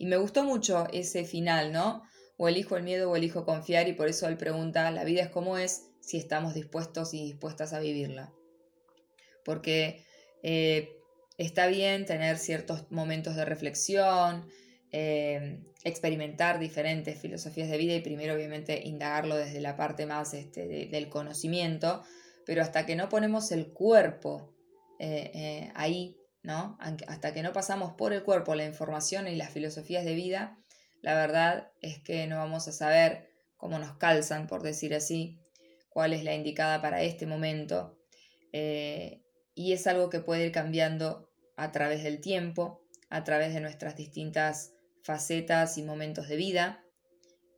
Y 0.00 0.06
me 0.06 0.16
gustó 0.16 0.42
mucho 0.42 0.88
ese 0.92 1.24
final, 1.24 1.70
¿no? 1.72 2.02
O 2.36 2.48
elijo 2.48 2.76
el 2.76 2.82
miedo 2.82 3.08
o 3.08 3.14
elijo 3.14 3.44
confiar 3.44 3.86
y 3.86 3.92
por 3.92 4.08
eso 4.08 4.26
él 4.26 4.36
pregunta, 4.36 4.90
¿la 4.90 5.04
vida 5.04 5.22
es 5.22 5.28
como 5.28 5.58
es? 5.58 5.90
Si 6.00 6.16
estamos 6.16 6.54
dispuestos 6.54 7.14
y 7.14 7.22
dispuestas 7.22 7.72
a 7.72 7.78
vivirla. 7.78 8.32
Porque 9.44 10.04
eh, 10.42 11.00
Está 11.40 11.68
bien 11.68 12.04
tener 12.04 12.36
ciertos 12.36 12.90
momentos 12.90 13.34
de 13.34 13.46
reflexión, 13.46 14.46
eh, 14.92 15.62
experimentar 15.84 16.58
diferentes 16.58 17.18
filosofías 17.18 17.70
de 17.70 17.78
vida 17.78 17.94
y 17.94 18.02
primero 18.02 18.34
obviamente 18.34 18.86
indagarlo 18.86 19.36
desde 19.36 19.62
la 19.62 19.74
parte 19.74 20.04
más 20.04 20.34
este, 20.34 20.66
del 20.88 21.08
conocimiento, 21.08 22.02
pero 22.44 22.60
hasta 22.60 22.84
que 22.84 22.94
no 22.94 23.08
ponemos 23.08 23.52
el 23.52 23.72
cuerpo 23.72 24.54
eh, 24.98 25.72
ahí, 25.74 26.19
¿no? 26.42 26.78
hasta 26.80 27.32
que 27.32 27.42
no 27.42 27.52
pasamos 27.52 27.92
por 27.92 28.12
el 28.12 28.22
cuerpo 28.22 28.54
la 28.54 28.64
información 28.64 29.28
y 29.28 29.36
las 29.36 29.50
filosofías 29.50 30.04
de 30.04 30.14
vida, 30.14 30.58
la 31.02 31.14
verdad 31.14 31.70
es 31.80 31.98
que 32.00 32.26
no 32.26 32.36
vamos 32.36 32.68
a 32.68 32.72
saber 32.72 33.30
cómo 33.56 33.78
nos 33.78 33.96
calzan, 33.98 34.46
por 34.46 34.62
decir 34.62 34.94
así, 34.94 35.38
cuál 35.90 36.12
es 36.12 36.24
la 36.24 36.34
indicada 36.34 36.80
para 36.80 37.02
este 37.02 37.26
momento. 37.26 37.98
y 38.52 39.72
es 39.72 39.86
algo 39.86 40.08
que 40.08 40.20
puede 40.20 40.46
ir 40.46 40.52
cambiando 40.52 41.28
a 41.56 41.72
través 41.72 42.02
del 42.02 42.20
tiempo, 42.20 42.80
a 43.10 43.24
través 43.24 43.52
de 43.52 43.60
nuestras 43.60 43.96
distintas 43.96 44.72
facetas 45.02 45.76
y 45.76 45.82
momentos 45.82 46.28
de 46.28 46.36
vida. 46.36 46.84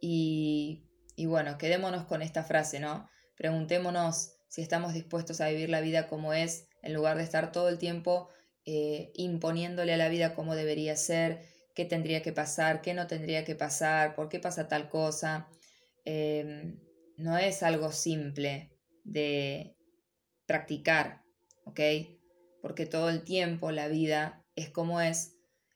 Y, 0.01 0.85
bueno, 1.27 1.59
quedémonos 1.59 2.07
con 2.07 2.23
esta 2.23 2.43
frase, 2.43 2.81
¿no? 2.81 3.09
Preguntémonos 3.37 4.33
si 4.49 4.61
estamos 4.61 4.93
dispuestos 4.93 5.41
a 5.41 5.49
vivir 5.49 5.71
la 5.71 5.81
vida 5.81 6.09
como 6.09 6.33
es, 6.33 6.69
en 6.83 6.95
lugar 6.95 7.17
de 7.17 7.23
estar 7.23 7.53
todo 7.53 7.69
el 7.69 7.79
tiempo 7.79 8.29
eh, 8.64 9.12
imponiéndole 9.14 9.95
a 9.95 9.97
la 9.97 10.09
vida 10.09 10.35
cómo 10.35 10.54
debería 10.54 10.97
ser, 10.97 11.42
qué 11.75 11.85
tendría 11.85 12.23
que 12.23 12.33
pasar, 12.33 12.83
qué 12.83 12.95
no 12.95 13.07
tendría 13.07 13.45
que 13.45 13.54
pasar, 13.54 14.14
por 14.14 14.28
qué 14.28 14.40
pasa 14.40 14.69
tal 14.69 14.88
cosa. 14.88 15.49
Em, 16.04 16.78
no 17.16 17.38
es 17.38 17.62
algo 17.62 17.92
simple 17.92 18.73
de 19.04 19.76
practicar, 20.47 21.23
¿ok? 21.64 21.81
porque 22.62 22.87
todo 22.87 23.11
el 23.11 23.25
tiempo 23.25 23.73
la 23.73 23.88
vida 23.88 24.42
es 24.54 24.71
como 24.71 25.00
es 25.02 25.35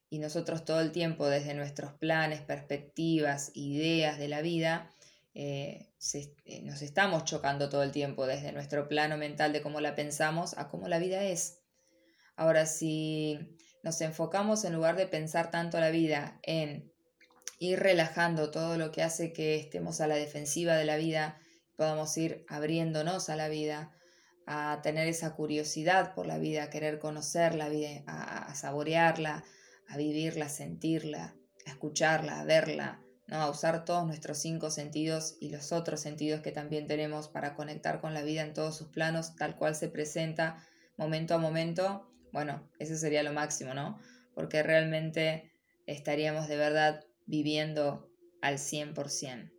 y 0.09 0.21
nosotros 0.21 0.65
todo 0.65 0.81
el 0.81 0.93
tiempo 0.93 1.27
desde 1.27 1.53
nuestros 1.53 1.93
planes, 1.95 2.41
perspectivas, 2.41 3.51
ideas 3.55 4.19
de 4.19 4.29
la 4.29 4.41
vida, 4.41 4.93
eh, 5.35 5.91
eh, 6.15 6.63
nos 6.63 6.81
estamos 6.81 7.25
chocando 7.25 7.69
todo 7.69 7.83
el 7.83 7.91
tiempo 7.91 8.25
desde 8.27 8.53
nuestro 8.53 8.89
plano 8.89 9.19
mental 9.19 9.53
de 9.53 9.61
cómo 9.61 9.81
la 9.81 9.97
pensamos 9.97 10.57
a 10.57 10.69
cómo 10.69 10.87
la 10.87 11.01
vida 11.01 11.25
es. 11.25 11.59
Ahora, 12.37 12.67
si 12.67 13.57
nos 13.83 14.01
enfocamos 14.01 14.65
en 14.65 14.75
lugar 14.75 14.97
de 14.97 15.07
pensar 15.07 15.51
tanto 15.51 15.81
la 15.81 15.91
vida 15.91 16.39
en 16.43 16.93
ir 17.59 17.81
relajando 17.81 18.51
todo 18.51 18.77
lo 18.77 18.93
que 18.93 19.03
hace 19.03 19.33
que 19.33 19.57
estemos 19.57 20.01
a 20.01 20.07
la 20.07 20.17
defensiva 20.17 20.75
de 20.75 20.85
la 20.85 20.97
vida, 20.97 21.39
podamos 21.77 22.17
ir 22.19 22.45
abriéndonos 22.49 23.31
a 23.31 23.37
la 23.37 23.49
vida, 23.49 23.93
a 24.47 24.81
tener 24.83 25.09
esa 25.09 25.35
curiosidad 25.35 26.15
por 26.15 26.27
la 26.27 26.39
vida, 26.39 26.65
a 26.65 26.71
querer 26.71 26.99
conocer 26.99 27.55
la 27.55 27.69
vida, 27.69 28.03
a, 28.07 28.55
saborearla, 28.55 29.45
a 29.89 29.97
vivirla, 29.97 30.47
a 30.47 30.51
sentirla, 30.51 31.35
a 31.67 31.71
escucharla, 31.71 32.41
a 32.41 32.45
verla, 32.45 33.03
¿no? 33.27 33.37
a 33.37 33.51
usar 33.51 33.85
todos 33.85 34.07
nuestros 34.07 34.39
cinco 34.39 34.71
sentidos 34.71 35.37
y 35.41 35.49
los 35.51 35.73
otros 35.73 36.01
sentidos 36.01 36.43
que 36.43 36.53
también 36.53 36.87
tenemos 36.87 37.29
para 37.29 37.55
conectar 37.55 38.01
con 38.01 38.15
la 38.15 38.23
vida 38.23 38.43
en 38.43 38.55
todos 38.55 38.77
sus 38.77 38.89
planos, 38.89 39.35
tal 39.37 39.57
cual 39.57 39.75
se 39.75 39.89
presenta 39.89 40.65
momento 40.97 41.35
a 41.35 41.39
momento, 41.39 42.09
bueno, 42.37 42.69
eso 42.79 42.97
sería 42.97 43.23
lo 43.23 43.33
máximo, 43.33 43.73
¿no? 43.73 43.99
Porque 44.35 44.63
realmente 44.63 45.53
estaríamos 45.87 46.49
de 46.49 46.59
verdad 46.59 47.03
viviendo 47.25 48.11
al 48.43 48.59
100%. 48.59 49.51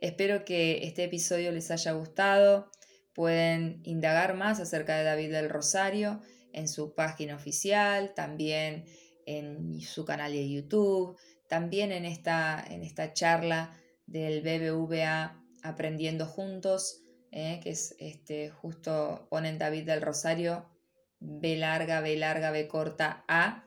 Espero 0.00 0.46
que 0.46 0.86
este 0.86 1.04
episodio 1.04 1.52
les 1.52 1.70
haya 1.70 1.92
gustado. 1.92 2.70
Pueden 3.12 3.82
indagar 3.84 4.34
más 4.34 4.60
acerca 4.60 4.96
de 4.96 5.04
David 5.04 5.30
del 5.30 5.50
Rosario 5.50 6.22
en 6.54 6.68
su 6.68 6.94
página 6.94 7.36
oficial, 7.36 8.14
también 8.14 8.86
en 9.26 9.78
su 9.82 10.06
canal 10.06 10.32
de 10.32 10.48
YouTube, 10.48 11.18
también 11.50 11.92
en 11.92 12.06
esta, 12.06 12.64
en 12.66 12.82
esta 12.82 13.12
charla 13.12 13.78
del 14.06 14.40
BBVA 14.40 15.38
Aprendiendo 15.62 16.24
Juntos, 16.24 17.02
eh, 17.30 17.60
que 17.62 17.68
es 17.72 17.94
este, 17.98 18.48
justo 18.48 19.26
ponen 19.28 19.58
David 19.58 19.84
del 19.84 20.00
Rosario, 20.00 20.70
B 21.20 21.56
larga, 21.56 22.00
B 22.00 22.16
larga, 22.16 22.50
B 22.50 22.68
corta, 22.68 23.24
A, 23.28 23.64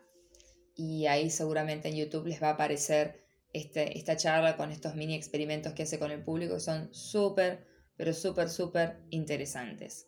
y 0.76 1.08
ahí 1.08 1.30
seguramente 1.30 1.90
en 1.90 1.96
YouTube 1.96 2.28
les 2.28 2.42
va 2.42 2.50
a 2.50 2.54
aparecer 2.54 3.24
este, 3.54 3.98
esta 3.98 4.16
charla 4.16 4.56
con 4.56 4.72
estos 4.72 4.96
mini 4.96 5.16
experimentos 5.16 5.74
que 5.74 5.84
hace 5.84 5.98
con 5.98 6.12
el 6.12 6.24
público, 6.24 6.60
son 6.60 6.94
súper, 6.94 7.66
pero 7.96 8.14
súper, 8.14 8.50
súper 8.50 9.00
interesantes. 9.10 10.08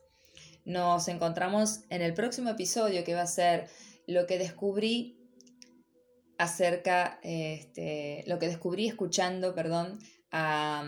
Nos 0.65 1.07
encontramos 1.07 1.81
en 1.89 2.03
el 2.03 2.13
próximo 2.13 2.51
episodio 2.51 3.03
que 3.03 3.15
va 3.15 3.23
a 3.23 3.27
ser 3.27 3.67
lo 4.05 4.27
que 4.27 4.37
descubrí 4.37 5.19
acerca, 6.37 7.19
este, 7.23 8.23
lo 8.27 8.37
que 8.37 8.47
descubrí 8.47 8.87
escuchando, 8.87 9.55
perdón, 9.55 9.99
a, 10.31 10.83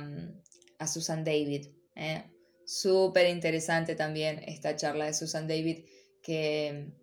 Susan 0.88 1.24
David. 1.24 1.68
¿eh? 1.96 2.24
Súper 2.66 3.28
interesante 3.28 3.96
también 3.96 4.44
esta 4.46 4.76
charla 4.76 5.06
de 5.06 5.14
Susan 5.14 5.48
David 5.48 5.86
que 6.22 6.94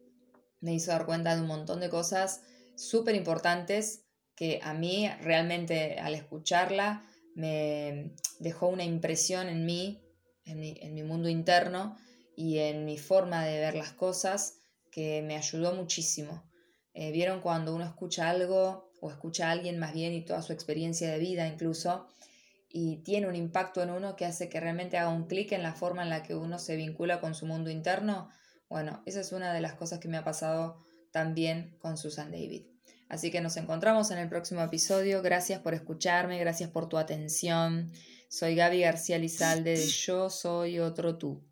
me 0.60 0.74
hizo 0.74 0.90
dar 0.90 1.06
cuenta 1.06 1.34
de 1.34 1.42
un 1.42 1.48
montón 1.48 1.80
de 1.80 1.88
cosas 1.88 2.42
súper 2.76 3.14
importantes 3.14 4.04
que 4.34 4.60
a 4.62 4.72
mí 4.72 5.08
realmente 5.20 5.98
al 5.98 6.14
escucharla 6.14 7.04
me 7.34 8.14
dejó 8.38 8.68
una 8.68 8.84
impresión 8.84 9.48
en 9.48 9.66
mí, 9.66 10.02
en 10.44 10.60
mi, 10.94 11.02
mundo 11.02 11.28
interno 11.28 11.96
y 12.36 12.58
en 12.58 12.84
mi 12.84 12.98
forma 12.98 13.44
de 13.44 13.58
ver 13.58 13.74
las 13.74 13.92
cosas 13.92 14.58
que 14.90 15.22
me 15.22 15.36
ayudó 15.36 15.74
muchísimo. 15.74 16.48
Eh, 16.94 17.12
Vieron 17.12 17.40
cuando 17.40 17.74
uno 17.74 17.84
escucha 17.84 18.30
algo 18.30 18.92
o 19.00 19.10
escucha 19.10 19.48
a 19.48 19.52
alguien 19.52 19.78
más 19.78 19.92
bien 19.92 20.12
y 20.14 20.24
toda 20.24 20.42
su 20.42 20.52
experiencia 20.52 21.10
de 21.10 21.18
vida 21.18 21.46
incluso, 21.46 22.06
y 22.68 23.02
tiene 23.02 23.28
un 23.28 23.36
impacto 23.36 23.82
en 23.82 23.90
uno 23.90 24.14
que 24.14 24.26
hace 24.26 24.48
que 24.48 24.60
realmente 24.60 24.98
haga 24.98 25.10
un 25.10 25.26
clic 25.26 25.52
en 25.52 25.62
la 25.62 25.74
forma 25.74 26.02
en 26.02 26.10
la 26.10 26.22
que 26.22 26.34
uno 26.34 26.58
se 26.58 26.76
vincula 26.76 27.20
con 27.20 27.34
su 27.34 27.46
mundo 27.46 27.70
interno. 27.70 28.30
Bueno, 28.68 29.02
esa 29.06 29.20
es 29.20 29.32
una 29.32 29.52
de 29.52 29.60
las 29.60 29.74
cosas 29.74 29.98
que 29.98 30.08
me 30.08 30.16
ha 30.16 30.24
pasado 30.24 30.84
también 31.10 31.76
con 31.78 31.96
Susan 31.96 32.30
David. 32.30 32.66
Así 33.08 33.30
que 33.30 33.40
nos 33.40 33.56
encontramos 33.56 34.10
en 34.10 34.18
el 34.18 34.28
próximo 34.28 34.60
episodio. 34.62 35.22
Gracias 35.22 35.60
por 35.60 35.72
escucharme, 35.72 36.38
gracias 36.38 36.70
por 36.70 36.88
tu 36.88 36.98
atención. 36.98 37.90
Soy 38.28 38.54
Gaby 38.54 38.80
García 38.80 39.18
Lizalde 39.18 39.70
de 39.70 39.86
Yo 40.06 40.28
Soy 40.28 40.78
Otro 40.80 41.16
Tú. 41.16 41.42